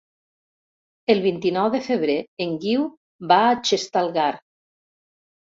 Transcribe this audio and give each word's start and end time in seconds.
El 1.13 1.21
vint-i-nou 1.25 1.69
de 1.75 1.81
febrer 1.89 2.15
en 2.47 2.57
Guiu 2.65 2.87
va 3.33 3.39
a 3.51 3.53
Xestalgar. 3.71 4.27